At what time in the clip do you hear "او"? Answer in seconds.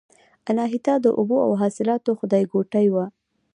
1.45-1.51